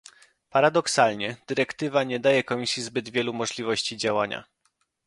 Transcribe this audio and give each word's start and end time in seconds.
Paradoksalnie, 0.49 1.37
dyrektywa 1.47 2.03
nie 2.03 2.19
daje 2.19 2.43
Komisji 2.43 2.83
zbyt 2.83 3.09
wielu 3.09 3.33
możliwości 3.33 3.97
działania 3.97 4.43